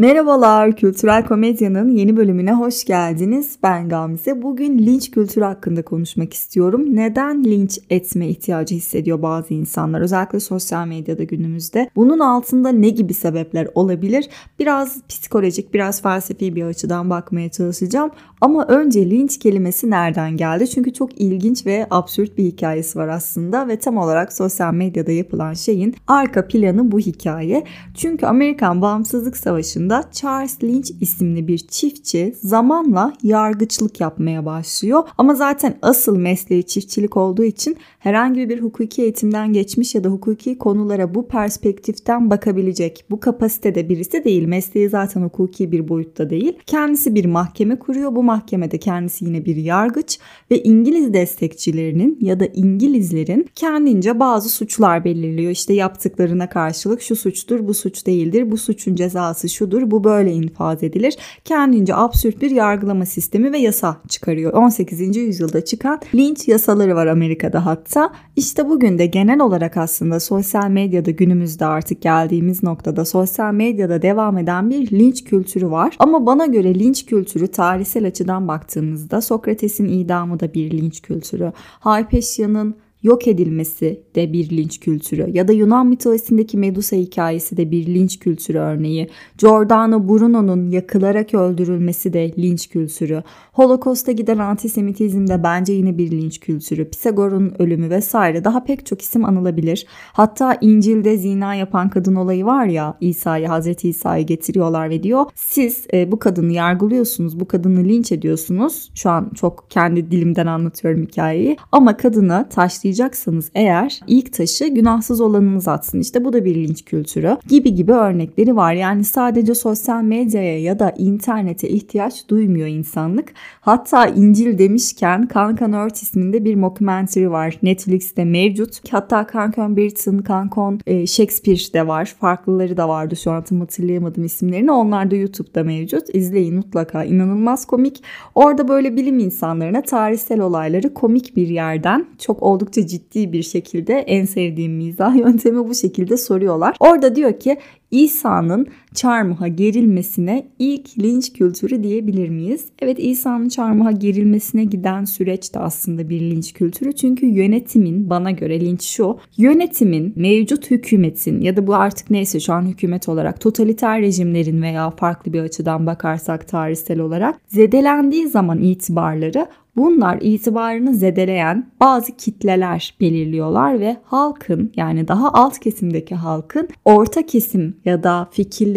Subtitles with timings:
[0.00, 3.56] Merhabalar, Kültürel Komedya'nın yeni bölümüne hoş geldiniz.
[3.62, 4.42] Ben Gamze.
[4.42, 6.96] Bugün linç kültürü hakkında konuşmak istiyorum.
[6.96, 11.90] Neden linç etme ihtiyacı hissediyor bazı insanlar, özellikle sosyal medyada günümüzde?
[11.96, 14.28] Bunun altında ne gibi sebepler olabilir?
[14.58, 18.10] Biraz psikolojik, biraz felsefi bir açıdan bakmaya çalışacağım.
[18.40, 20.68] Ama önce linç kelimesi nereden geldi?
[20.70, 25.54] Çünkü çok ilginç ve absürt bir hikayesi var aslında ve tam olarak sosyal medyada yapılan
[25.54, 27.64] şeyin arka planı bu hikaye.
[27.94, 35.02] Çünkü Amerikan Bağımsızlık Savaşı'nda Charles Lynch isimli bir çiftçi zamanla yargıçlık yapmaya başlıyor.
[35.18, 40.58] Ama zaten asıl mesleği çiftçilik olduğu için herhangi bir hukuki eğitimden geçmiş ya da hukuki
[40.58, 44.44] konulara bu perspektiften bakabilecek bu kapasitede birisi değil.
[44.46, 46.58] Mesleği zaten hukuki bir boyutta değil.
[46.66, 48.16] Kendisi bir mahkeme kuruyor.
[48.16, 50.18] Bu mahkemede kendisi yine bir yargıç
[50.50, 55.50] ve İngiliz destekçilerinin ya da İngilizlerin kendince bazı suçlar belirliyor.
[55.50, 60.82] İşte yaptıklarına karşılık şu suçtur, bu suç değildir, bu suçun cezası şudur, bu böyle infaz
[60.82, 61.16] edilir.
[61.44, 64.52] Kendince absürt bir yargılama sistemi ve yasa çıkarıyor.
[64.52, 65.16] 18.
[65.16, 68.12] yüzyılda çıkan linç yasaları var Amerika'da hatta.
[68.36, 74.38] İşte bugün de genel olarak aslında sosyal medyada günümüzde artık geldiğimiz noktada sosyal medyada devam
[74.38, 75.96] eden bir linç kültürü var.
[75.98, 81.52] Ama bana göre linç kültürü tarihsel açıdan baktığımızda Sokrates'in idamı da bir linç kültürü.
[81.80, 87.86] Hypatia'nın yok edilmesi de bir linç kültürü ya da Yunan mitolojisindeki Medusa hikayesi de bir
[87.86, 89.10] linç kültürü örneği.
[89.38, 93.22] Giordano Bruno'nun yakılarak öldürülmesi de linç kültürü.
[93.52, 96.90] Holocaust'a giden antisemitizm de bence yine bir linç kültürü.
[96.90, 99.86] Pisagor'un ölümü vesaire daha pek çok isim anılabilir.
[100.12, 105.86] Hatta İncil'de zina yapan kadın olayı var ya İsa'yı Hazreti İsa'yı getiriyorlar ve diyor siz
[105.92, 108.90] e, bu kadını yargılıyorsunuz bu kadını linç ediyorsunuz.
[108.94, 115.20] Şu an çok kendi dilimden anlatıyorum hikayeyi ama kadını taşlayıp taşıyacaksanız eğer ilk taşı günahsız
[115.20, 116.00] olanınız atsın.
[116.00, 118.72] İşte bu da bir linç kültürü gibi gibi örnekleri var.
[118.72, 123.32] Yani sadece sosyal medyaya ya da internete ihtiyaç duymuyor insanlık.
[123.60, 127.58] Hatta İncil demişken Kankan Earth isminde bir mockumentary var.
[127.62, 128.92] Netflix'te mevcut.
[128.92, 132.14] Hatta Kankan Burton, Kankon e, Shakespeare de var.
[132.20, 134.72] Farklıları da vardı şu an hatırlayamadım isimlerini.
[134.72, 136.14] Onlar da YouTube'da mevcut.
[136.14, 137.04] İzleyin mutlaka.
[137.04, 138.02] İnanılmaz komik.
[138.34, 143.94] Orada böyle bilim insanlarına tarihsel olayları komik bir yerden çok oldukça oldukça ciddi bir şekilde
[143.94, 146.76] en sevdiğim mizah yöntemi bu şekilde soruyorlar.
[146.80, 147.58] Orada diyor ki
[147.90, 152.64] İsa'nın çarmıha gerilmesine ilk linç kültürü diyebilir miyiz?
[152.78, 156.92] Evet İsa'nın çarmıha gerilmesine giden süreç de aslında bir linç kültürü.
[156.92, 159.18] Çünkü yönetimin bana göre linç şu.
[159.36, 164.90] Yönetimin mevcut hükümetin ya da bu artık neyse şu an hükümet olarak totaliter rejimlerin veya
[164.90, 169.46] farklı bir açıdan bakarsak tarihsel olarak zedelendiği zaman itibarları
[169.76, 177.76] Bunlar itibarını zedeleyen bazı kitleler belirliyorlar ve halkın yani daha alt kesimdeki halkın orta kesim
[177.84, 178.28] ya da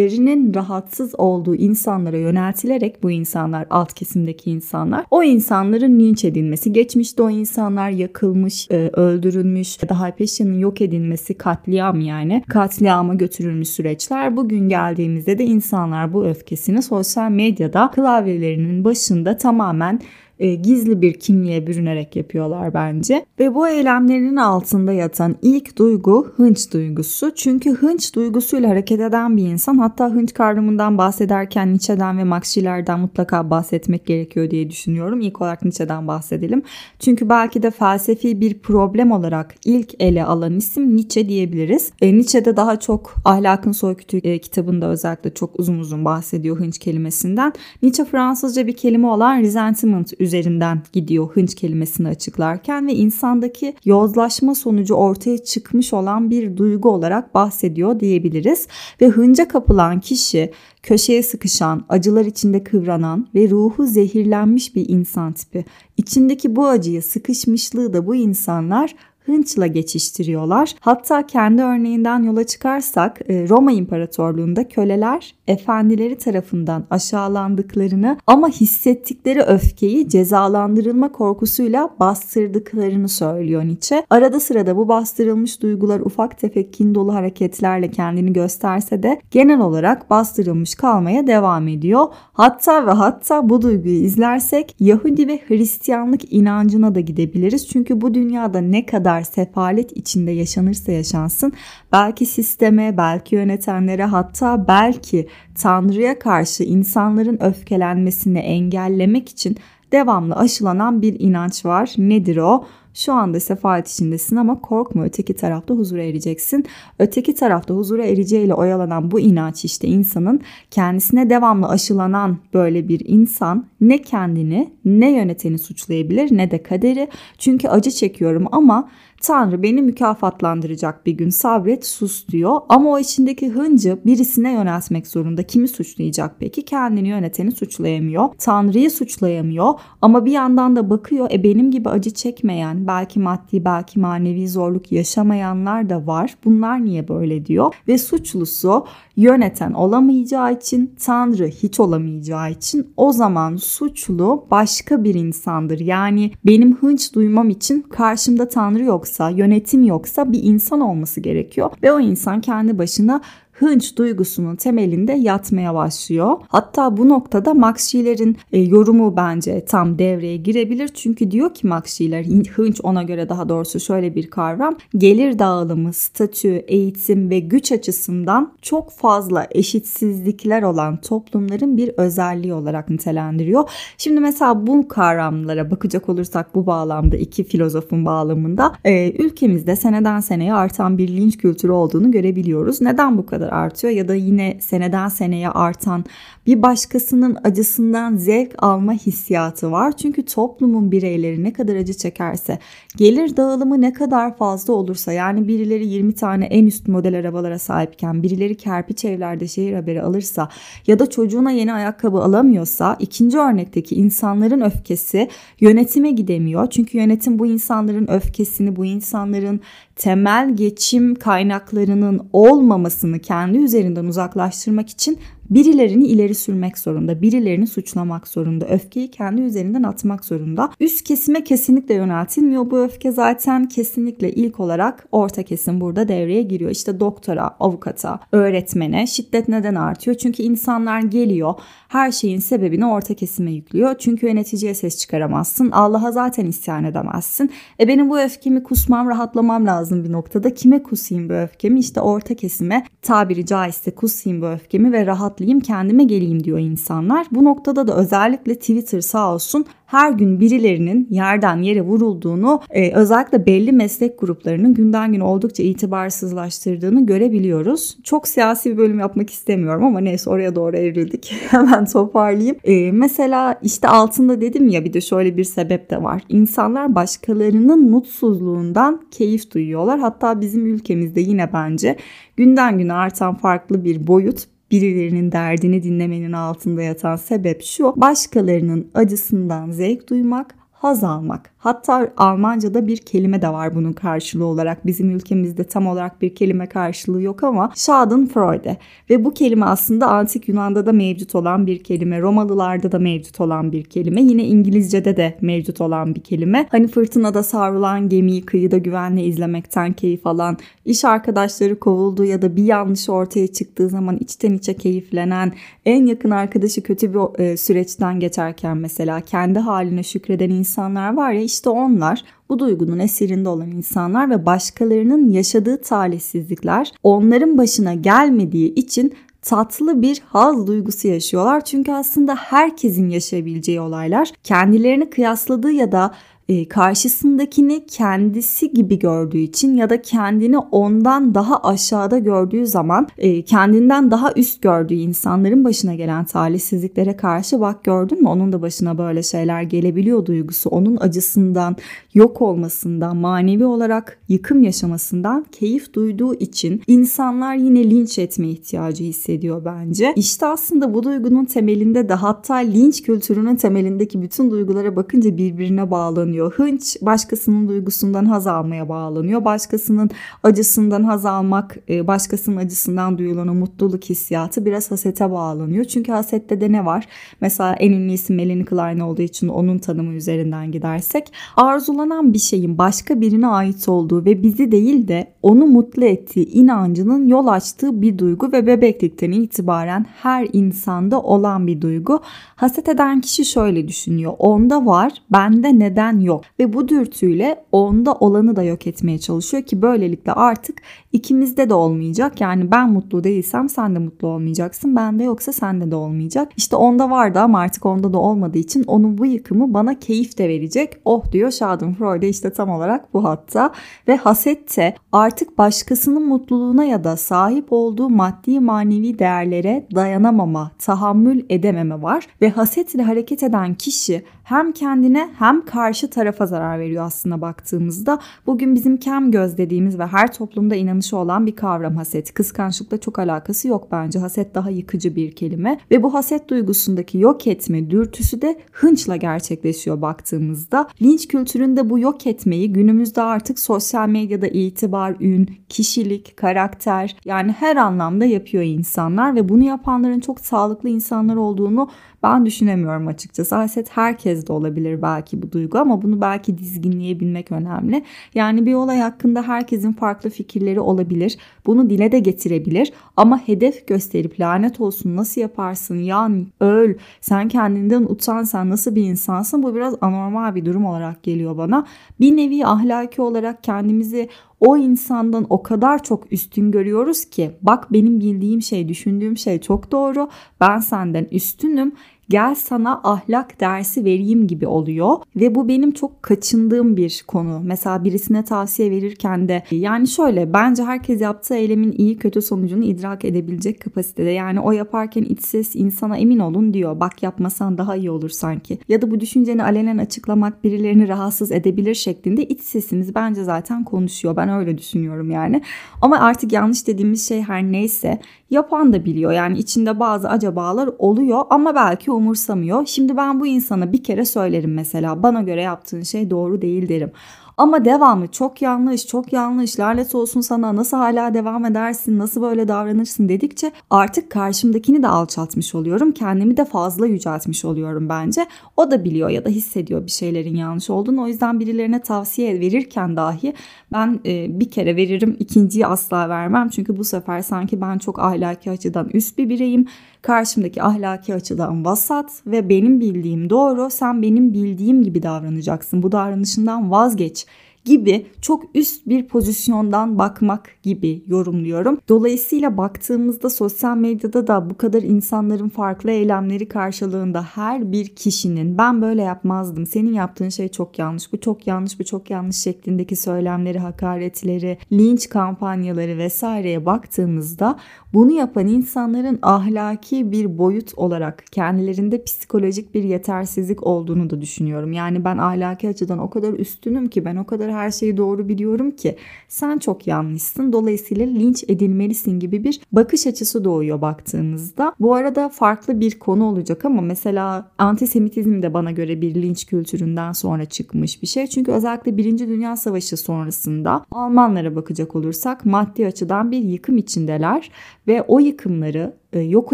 [0.04, 7.24] fikirlerinin rahatsız olduğu insanlara yöneltilerek bu insanlar alt kesimdeki insanlar o insanların linç edilmesi geçmişte
[7.24, 14.38] o insanlar yakılmış e, öldürülmüş daha peşinin yok edilmesi katliam yani katliama götürülmüş süreçler.
[14.38, 20.00] Bugün geldiğimizde de insanlar bu öfkesini sosyal medyada klavyelerinin başında tamamen
[20.40, 23.26] e, gizli bir kimliğe bürünerek yapıyorlar bence.
[23.40, 27.36] Ve bu eylemlerinin altında yatan ilk duygu hınç duygusu.
[27.36, 32.58] Çünkü hınç duygusuyla hareket eden bir insan hatta hınç kavramından bahsederken Nietzsche'den ve Max
[32.98, 35.22] mutlaka bahsetmek gerekiyor diye düşünüyorum.
[35.22, 36.64] İlk olarak Nietzsche'den bahsedelim.
[37.00, 41.92] Çünkü belki de felsefi bir problem olarak ilk ele alan isim Nietzsche diyebiliriz.
[42.02, 47.54] E, Nietzsche'de daha çok Ahlakın Soykütü e, kitabında özellikle çok uzun uzun bahsediyor hınç kelimesinden.
[47.82, 54.94] Nietzsche Fransızca bir kelime olan resentment üzerinden gidiyor hınç kelimesini açıklarken ve insandaki yozlaşma sonucu
[54.94, 58.68] ortaya çıkmış olan bir duygu olarak bahsediyor diyebiliriz.
[59.02, 60.52] Ve hınca kapılan kişi
[60.84, 65.66] köşeye sıkışan, acılar içinde kıvranan ve ruhu zehirlenmiş bir insan tipi.
[65.98, 68.96] İçindeki bu acıyı, sıkışmışlığı da bu insanlar
[69.26, 70.76] hınçla geçiştiriyorlar.
[70.80, 80.10] Hatta kendi örneğinden yola çıkarsak e, Roma İmparatorluğu'nda köleler efendileri tarafından aşağılandıklarını ama hissettikleri öfkeyi
[80.10, 84.06] cezalandırılma korkusuyla bastırdıklarını söylüyor Nietzsche.
[84.10, 90.10] Arada sırada bu bastırılmış duygular ufak tefek kin dolu hareketlerle kendini gösterse de genel olarak
[90.10, 92.08] bastırılmış kalmaya devam ediyor.
[92.34, 97.68] Hatta ve hatta bu duyguyu izlersek Yahudi ve Hristiyanlık inancına da gidebiliriz.
[97.68, 101.54] Çünkü bu dünyada ne kadar kadar sefalet içinde yaşanırsa yaşansın
[101.92, 109.58] belki sisteme, belki yönetenlere hatta belki Tanrı'ya karşı insanların öfkelenmesini engellemek için
[109.92, 111.94] devamlı aşılanan bir inanç var.
[111.98, 112.66] Nedir o?
[112.94, 116.66] Şu anda sefalet içindesin ama korkma öteki tarafta huzura ereceksin.
[117.00, 120.42] Öteki tarafta huzura ereceğiyle oyalanan bu inanç işte insanın
[120.72, 127.08] kendisine devamlı aşılanan böyle bir insan ne kendini ne yöneteni suçlayabilir ne de kaderi.
[127.38, 128.90] Çünkü acı çekiyorum ama
[129.24, 132.62] Tanrı beni mükafatlandıracak bir gün sabret sus diyor.
[132.70, 135.44] Ama o içindeki hıncı birisine yöneltmek zorunda.
[135.44, 136.66] Kimi suçlayacak peki?
[136.66, 138.30] Kendini yöneteni suçlayamıyor.
[138.38, 139.74] Tanrı'yı suçlayamıyor.
[140.02, 144.92] Ama bir yandan da bakıyor e benim gibi acı çekmeyen belki maddi belki manevi zorluk
[144.92, 146.36] yaşamayanlar da var.
[146.46, 147.76] Bunlar niye böyle diyor.
[147.88, 148.86] Ve suçlusu
[149.16, 155.80] yöneten olamayacağı için Tanrı hiç olamayacağı için o zaman suçlu başka bir insandır.
[155.80, 161.92] Yani benim hınç duymam için karşımda Tanrı yoksa, yönetim yoksa bir insan olması gerekiyor ve
[161.92, 163.22] o insan kendi başına
[163.54, 166.38] hınç duygusunun temelinde yatmaya başlıyor.
[166.48, 170.88] Hatta bu noktada Max Schiller'in e, yorumu bence tam devreye girebilir.
[170.88, 174.78] Çünkü diyor ki Max Schiller hınç ona göre daha doğrusu şöyle bir kavram.
[174.98, 182.90] Gelir dağılımı, statü, eğitim ve güç açısından çok fazla eşitsizlikler olan toplumların bir özelliği olarak
[182.90, 183.70] nitelendiriyor.
[183.98, 190.54] Şimdi mesela bu kavramlara bakacak olursak bu bağlamda iki filozofun bağlamında e, ülkemizde seneden seneye
[190.54, 192.82] artan bir linç kültürü olduğunu görebiliyoruz.
[192.82, 196.06] Neden bu kadar kadar artıyor ya da yine seneden seneye artan
[196.48, 199.98] bir başkasının acısından zevk alma hissiyatı var.
[199.98, 202.60] Çünkü toplumun bireyleri ne kadar acı çekerse,
[202.98, 208.24] gelir dağılımı ne kadar fazla olursa yani birileri 20 tane en üst model arabalara sahipken
[208.24, 210.50] birileri kerpiç evlerde şehir haberi alırsa
[210.88, 215.30] ya da çocuğuna yeni ayakkabı alamıyorsa ikinci örnekteki insanların öfkesi
[215.60, 216.70] yönetime gidemiyor.
[216.70, 219.60] Çünkü yönetim bu insanların öfkesini, bu insanların
[219.96, 225.20] temel geçim kaynaklarının olmamasını kendi üzerinden uzaklaştırmak için
[225.50, 230.70] birilerini ileri sürmek zorunda, birilerini suçlamak zorunda, öfkeyi kendi üzerinden atmak zorunda.
[230.80, 236.72] Üst kesime kesinlikle yöneltilmiyor bu öfke zaten kesinlikle ilk olarak orta kesim burada devreye giriyor.
[236.72, 240.18] İşte doktora, avukata, öğretmene şiddet neden artıyor?
[240.18, 241.54] Çünkü insanlar geliyor
[241.94, 243.96] her şeyin sebebini orta kesime yüklüyor.
[244.00, 245.72] Çünkü yöneticiye ses çıkaramazsın.
[245.72, 247.52] Allah'a zaten isyan edemezsin.
[247.80, 250.54] E benim bu öfkemi kusmam, rahatlamam lazım bir noktada.
[250.54, 251.80] Kime kusayım bu öfkemi?
[251.80, 257.28] İşte orta kesime tabiri caizse kusayım bu öfkemi ve rahatlayayım kendime geleyim diyor insanlar.
[257.32, 263.46] Bu noktada da özellikle Twitter sağ olsun her gün birilerinin yerden yere vurulduğunu e, özellikle
[263.46, 267.98] belli meslek gruplarının günden güne oldukça itibarsızlaştırdığını görebiliyoruz.
[268.04, 271.34] Çok siyasi bir bölüm yapmak istemiyorum ama neyse oraya doğru evrildik.
[271.50, 272.58] Hemen toparlayayım.
[272.64, 276.22] E, mesela işte altında dedim ya bir de şöyle bir sebep de var.
[276.30, 280.00] İnsanlar başkalarının mutsuzluğundan keyif duyuyorlar.
[280.00, 281.96] Hatta bizim ülkemizde yine bence
[282.38, 287.94] günden güne artan farklı bir boyut birilerinin derdini dinlemenin altında yatan sebep şu.
[287.96, 291.50] Başkalarının acısından zevk duymak, haz almak.
[291.58, 294.86] Hatta Almanca'da bir kelime de var bunun karşılığı olarak.
[294.86, 298.78] Bizim ülkemizde tam olarak bir kelime karşılığı yok ama Schadenfreude.
[299.10, 302.22] Ve bu kelime aslında antik Yunan'da da mevcut olan bir kelime.
[302.22, 304.22] Romalılarda da mevcut olan bir kelime.
[304.22, 306.68] Yine İngilizce'de de mevcut olan bir kelime.
[306.72, 312.64] Hani fırtınada savrulan gemiyi kıyıda güvenle izlemekten keyif alan, iş arkadaşları kovuldu ya da bir
[312.64, 315.54] yanlış ortaya çıktığı zaman içten içe keyiflenen,
[315.86, 321.42] en yakın arkadaşı kötü bir e, süreçten geçerken mesela kendi haline şükreden insanlar var ya
[321.42, 329.14] işte onlar bu duygunun esirinde olan insanlar ve başkalarının yaşadığı talihsizlikler onların başına gelmediği için
[329.42, 331.66] tatlı bir haz duygusu yaşıyorlar.
[331.66, 336.12] Çünkü aslında herkesin yaşayabileceği olaylar kendilerini kıyasladığı ya da
[336.50, 343.42] e, karşısındakini kendisi gibi gördüğü için ya da kendini ondan daha aşağıda gördüğü zaman e,
[343.42, 348.98] kendinden daha üst gördüğü insanların başına gelen talihsizliklere karşı bak gördün mü onun da başına
[348.98, 351.76] böyle şeyler gelebiliyor duygusu onun acısından
[352.14, 359.66] yok olmasından manevi olarak yıkım yaşamasından keyif duyduğu için insanlar yine linç etme ihtiyacı hissediyor
[359.66, 360.14] bence.
[360.16, 366.33] İşte aslında bu duygunun temelinde de hatta linç kültürünün temelindeki bütün duygulara bakınca birbirine bağlanıyor
[366.34, 366.54] bağlanıyor.
[366.54, 369.46] Hınç başkasının duygusundan haz almaya bağlanıyor.
[369.46, 370.10] Başkasının
[370.44, 375.86] acısından haz almak, e, başkasının acısından duyulan o mutluluk hissiyatı biraz hasete bağlanıyor.
[375.86, 377.08] Çünkü hasette de ne var?
[377.42, 382.78] Mesela en ünlü isim Melanie Klein olduğu için onun tanımı üzerinden gidersek arzulanan bir şeyin
[382.78, 388.18] başka birine ait olduğu ve bizi değil de onu mutlu ettiği inancının yol açtığı bir
[388.18, 392.22] duygu ve bebeklikten itibaren her insanda olan bir duygu.
[392.56, 394.34] Haset eden kişi şöyle düşünüyor.
[394.40, 396.42] Onda var, bende neden yok.
[396.60, 400.82] Ve bu dürtüyle onda olanı da yok etmeye çalışıyor ki böylelikle artık
[401.14, 402.42] ikimizde de olmayacak.
[402.42, 404.96] Yani ben mutlu değilsem sen de mutlu olmayacaksın.
[404.96, 406.52] Bende yoksa sende de olmayacak.
[406.58, 410.50] İşte onda vardı ama artık onda da olmadığı için onun bu yıkımı bana keyif de
[410.50, 410.98] verecek.
[411.06, 413.72] Oh diyor Schadenfreude işte tam olarak bu hatta.
[414.08, 422.02] Ve hasette artık başkasının mutluluğuna ya da sahip olduğu maddi manevi değerlere dayanamama, tahammül edememe
[422.02, 422.28] var.
[422.42, 428.20] Ve haset ile hareket eden kişi hem kendine hem karşı tarafa zarar veriyor aslında baktığımızda.
[428.46, 432.34] Bugün bizim kem göz dediğimiz ve her toplumda inanışı olan bir kavram haset.
[432.34, 434.20] Kıskançlıkla çok alakası yok bence.
[434.20, 440.02] Haset daha yıkıcı bir kelime ve bu haset duygusundaki yok etme dürtüsü de hınçla gerçekleşiyor
[440.02, 440.88] baktığımızda.
[441.02, 447.76] Linç kültüründe bu yok etmeyi günümüzde artık sosyal medyada itibar, ün, kişilik, karakter yani her
[447.76, 451.90] anlamda yapıyor insanlar ve bunu yapanların çok sağlıklı insanlar olduğunu
[452.24, 453.56] ben düşünemiyorum açıkçası.
[453.56, 458.04] Haset herkes de olabilir belki bu duygu ama bunu belki dizginleyebilmek önemli.
[458.36, 461.38] Yani bir olay hakkında herkesin farklı fikirleri olabilir.
[461.66, 468.04] Bunu dile de getirebilir ama hedef gösterip lanet olsun nasıl yaparsın yan öl sen kendinden
[468.04, 471.86] utan sen nasıl bir insansın bu biraz anormal bir durum olarak geliyor bana.
[472.20, 478.20] Bir nevi ahlaki olarak kendimizi o insandan o kadar çok üstün görüyoruz ki bak benim
[478.20, 480.30] bildiğim şey düşündüğüm şey çok doğru
[480.62, 481.92] ben senden üstünüm
[482.30, 487.62] gel sana ahlak dersi vereyim gibi oluyor ve bu benim çok kaçındığım bir konu.
[487.64, 493.26] Mesela birisine tavsiye verirken de yani şöyle bence herkes yaptığı eylemin iyi kötü sonucunu idrak
[493.26, 494.30] edebilecek kapasitede.
[494.30, 497.00] Yani o yaparken iç ses insana emin olun diyor.
[497.00, 498.80] Bak yapmasan daha iyi olur sanki.
[498.88, 504.36] Ya da bu düşünceni alenen açıklamak birilerini rahatsız edebilir şeklinde iç sesimiz bence zaten konuşuyor.
[504.36, 505.62] Ben öyle düşünüyorum yani.
[506.02, 508.20] Ama artık yanlış dediğimiz şey her neyse
[508.54, 509.32] yapan da biliyor.
[509.32, 512.86] Yani içinde bazı acabalar oluyor ama belki umursamıyor.
[512.86, 517.12] Şimdi ben bu insana bir kere söylerim mesela bana göre yaptığın şey doğru değil derim.
[517.58, 522.68] Ama devamlı çok yanlış, çok yanlış, lanet olsun sana nasıl hala devam edersin, nasıl böyle
[522.68, 526.12] davranırsın dedikçe artık karşımdakini de alçaltmış oluyorum.
[526.12, 528.46] Kendimi de fazla yüceltmiş oluyorum bence.
[528.78, 531.24] O da biliyor ya da hissediyor bir şeylerin yanlış olduğunu.
[531.24, 533.54] O yüzden birilerine tavsiye verirken dahi
[533.94, 536.70] ben e, bir kere veririm, ikinciyi asla vermem.
[536.70, 539.88] Çünkü bu sefer sanki ben çok ahlaki açıdan üst bir bireyim
[540.22, 546.04] karşımdaki ahlaki açıdan vasat ve benim bildiğim doğru sen benim bildiğim gibi davranacaksın.
[546.04, 547.43] Bu davranışından vazgeç
[547.86, 552.00] gibi çok üst bir pozisyondan bakmak gibi yorumluyorum.
[552.10, 559.02] Dolayısıyla baktığımızda sosyal medyada da bu kadar insanların farklı eylemleri karşılığında her bir kişinin ben
[559.02, 563.80] böyle yapmazdım, senin yaptığın şey çok yanlış, bu çok yanlış, bu çok yanlış şeklindeki söylemleri,
[563.80, 567.80] hakaretleri, linç kampanyaları vesaireye baktığımızda
[568.14, 574.94] bunu yapan insanların ahlaki bir boyut olarak kendilerinde psikolojik bir yetersizlik olduğunu da düşünüyorum.
[574.94, 578.92] Yani ben ahlaki açıdan o kadar üstünüm ki ben o kadar her şeyi doğru biliyorum
[578.92, 579.16] ki
[579.48, 580.74] sen çok yanlışsın.
[580.74, 584.94] Dolayısıyla linç edilmelisin gibi bir bakış açısı doğuyor baktığımızda.
[585.00, 590.32] Bu arada farklı bir konu olacak ama mesela antisemitizm de bana göre bir linç kültüründen
[590.32, 591.48] sonra çıkmış bir şey.
[591.48, 597.70] Çünkü özellikle Birinci Dünya Savaşı sonrasında Almanlara bakacak olursak maddi açıdan bir yıkım içindeler
[598.08, 599.74] ve o yıkımları yok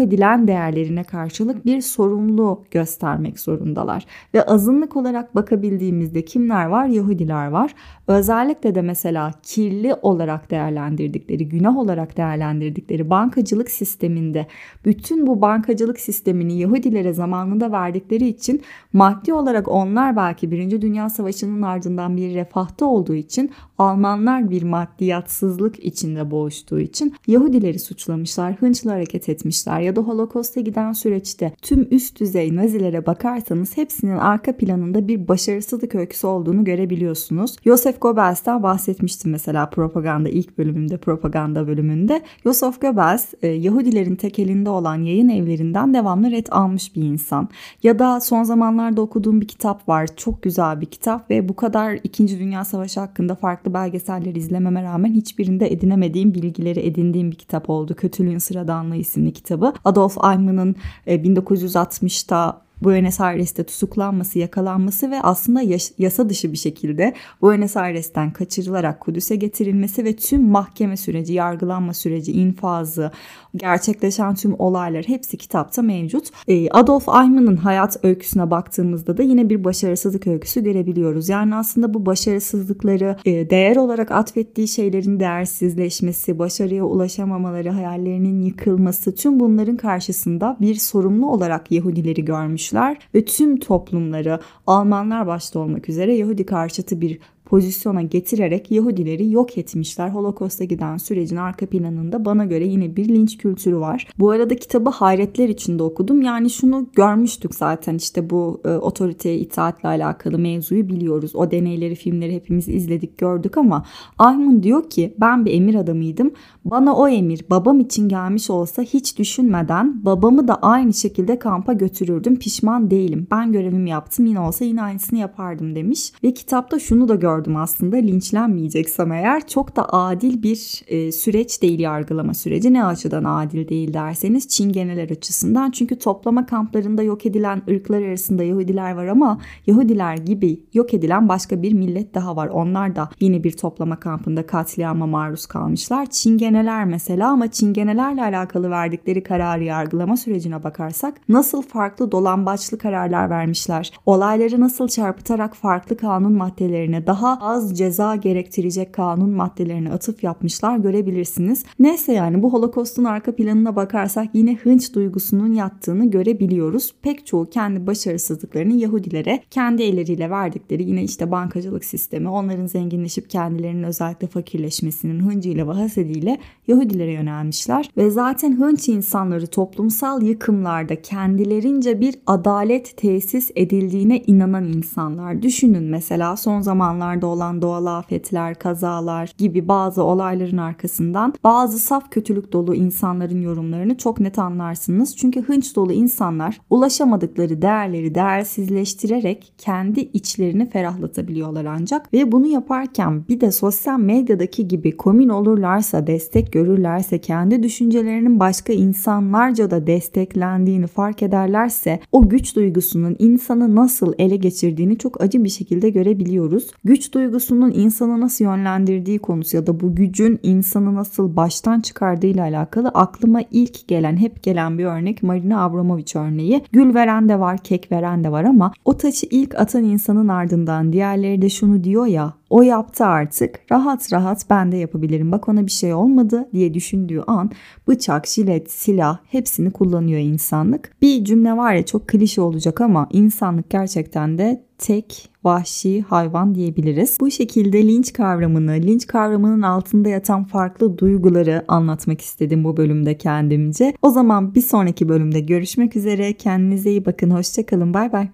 [0.00, 4.06] edilen değerlerine karşılık bir sorumlu göstermek zorundalar.
[4.34, 6.86] Ve azınlık olarak bakabildiğimizde kimler var?
[6.86, 7.74] Yahudiler var.
[8.06, 14.46] Özellikle de mesela kirli olarak değerlendirdikleri, günah olarak değerlendirdikleri bankacılık sisteminde
[14.84, 18.62] bütün bu bankacılık sistemini Yahudilere zamanında verdikleri için
[18.92, 25.84] maddi olarak onlar belki Birinci Dünya Savaşı'nın ardından bir refahta olduğu için Almanlar bir maddiyatsızlık
[25.84, 29.49] içinde boğuştuğu için Yahudileri suçlamışlar, hınçlı hareket etmişler
[29.80, 35.94] ya da Holocaust'a giden süreçte tüm üst düzey Nazilere bakarsanız hepsinin arka planında bir başarısızlık
[35.94, 37.56] öyküsü olduğunu görebiliyorsunuz.
[37.64, 42.22] Joseph Goebbels'ten bahsetmiştim mesela propaganda ilk bölümümde, propaganda bölümünde.
[42.42, 47.48] Joseph Goebbels e, Yahudilerin tekelinde olan yayın evlerinden devamlı ret almış bir insan.
[47.82, 50.08] Ya da son zamanlarda okuduğum bir kitap var.
[50.16, 52.38] Çok güzel bir kitap ve bu kadar 2.
[52.38, 57.94] Dünya Savaşı hakkında farklı belgeseller izlememe rağmen hiçbirinde edinemediğim bilgileri edindiğim bir kitap oldu.
[57.94, 59.72] Kötülüğün Sıradanlığı isimli kitabı.
[59.84, 65.62] Adolf Eichmann'ın 1960'ta e, Buenos Aires'te tutuklanması, yakalanması ve aslında
[65.98, 72.32] yasa dışı bir şekilde Buenos Aires'ten kaçırılarak Kudüs'e getirilmesi ve tüm mahkeme süreci, yargılanma süreci,
[72.32, 73.10] infazı,
[73.56, 76.28] gerçekleşen tüm olaylar hepsi kitapta mevcut.
[76.48, 81.28] Ee, Adolf Eichmann'ın hayat öyküsüne baktığımızda da yine bir başarısızlık öyküsü görebiliyoruz.
[81.28, 89.40] Yani aslında bu başarısızlıkları e, değer olarak atfettiği şeylerin değersizleşmesi, başarıya ulaşamamaları, hayallerinin yıkılması tüm
[89.40, 96.14] bunların karşısında bir sorumlu olarak Yahudileri görmüş dönüşmüşler ve tüm toplumları Almanlar başta olmak üzere
[96.14, 97.18] Yahudi karşıtı bir
[97.50, 100.08] pozisyona getirerek Yahudileri yok etmişler.
[100.08, 104.08] Holocaust'a giden sürecin arka planında bana göre yine bir linç kültürü var.
[104.18, 106.22] Bu arada kitabı hayretler içinde okudum.
[106.22, 111.36] Yani şunu görmüştük zaten işte bu e, otoriteye itaatle alakalı mevzuyu biliyoruz.
[111.36, 113.84] O deneyleri, filmleri hepimiz izledik, gördük ama
[114.18, 116.30] Ayman diyor ki ben bir emir adamıydım.
[116.64, 122.36] Bana o emir babam için gelmiş olsa hiç düşünmeden babamı da aynı şekilde kampa götürürdüm.
[122.36, 123.26] Pişman değilim.
[123.30, 124.26] Ben görevimi yaptım.
[124.26, 126.12] Yine olsa yine aynısını yapardım demiş.
[126.24, 131.62] Ve kitapta şunu da gördüm gördüm aslında linçlenmeyeceksem eğer çok da adil bir e, süreç
[131.62, 132.72] değil yargılama süreci.
[132.72, 135.70] Ne açıdan adil değil derseniz Çingeneler açısından.
[135.70, 141.62] Çünkü toplama kamplarında yok edilen ırklar arasında Yahudiler var ama Yahudiler gibi yok edilen başka
[141.62, 142.48] bir millet daha var.
[142.48, 146.06] Onlar da yine bir toplama kampında katliama maruz kalmışlar.
[146.06, 153.92] Çingeneler mesela ama Çingenelerle alakalı verdikleri kararı yargılama sürecine bakarsak nasıl farklı dolambaçlı kararlar vermişler.
[154.06, 161.64] Olayları nasıl çarpıtarak farklı kanun maddelerine daha az ceza gerektirecek kanun maddelerine atıf yapmışlar görebilirsiniz.
[161.78, 166.94] Neyse yani bu Holocaust'un arka planına bakarsak yine hınç duygusunun yattığını görebiliyoruz.
[167.02, 173.82] Pek çoğu kendi başarısızlıklarını Yahudilere kendi elleriyle verdikleri yine işte bankacılık sistemi onların zenginleşip kendilerinin
[173.82, 177.90] özellikle fakirleşmesinin hıncıyla ve hasediyle Yahudilere yönelmişler.
[177.96, 185.42] Ve zaten hınç insanları toplumsal yıkımlarda kendilerince bir adalet tesis edildiğine inanan insanlar.
[185.42, 192.10] Düşünün mesela son zamanlarda zamanlarda olan doğal afetler, kazalar gibi bazı olayların arkasından bazı saf
[192.10, 195.16] kötülük dolu insanların yorumlarını çok net anlarsınız.
[195.16, 203.40] Çünkü hınç dolu insanlar ulaşamadıkları değerleri değersizleştirerek kendi içlerini ferahlatabiliyorlar ancak ve bunu yaparken bir
[203.40, 211.22] de sosyal medyadaki gibi komün olurlarsa, destek görürlerse, kendi düşüncelerinin başka insanlarca da desteklendiğini fark
[211.22, 216.70] ederlerse o güç duygusunun insanı nasıl ele geçirdiğini çok acı bir şekilde görebiliyoruz.
[216.84, 222.88] Güç duygusunun insanı nasıl yönlendirdiği konusu ya da bu gücün insanı nasıl baştan çıkardığıyla alakalı
[222.88, 226.64] aklıma ilk gelen, hep gelen bir örnek Marina Abramovic örneği.
[226.72, 230.92] Gül veren de var, kek veren de var ama o taçı ilk atan insanın ardından
[230.92, 233.60] diğerleri de şunu diyor ya o yaptı artık.
[233.72, 235.32] Rahat rahat ben de yapabilirim.
[235.32, 237.50] Bak ona bir şey olmadı diye düşündüğü an
[237.88, 240.92] bıçak, jilet, silah hepsini kullanıyor insanlık.
[241.02, 247.16] Bir cümle var ya çok klişe olacak ama insanlık gerçekten de tek vahşi hayvan diyebiliriz.
[247.20, 253.94] Bu şekilde linç kavramını, linç kavramının altında yatan farklı duyguları anlatmak istedim bu bölümde kendimce.
[254.02, 256.32] O zaman bir sonraki bölümde görüşmek üzere.
[256.32, 257.30] Kendinize iyi bakın.
[257.30, 257.94] Hoşçakalın.
[257.94, 258.28] Bay bay.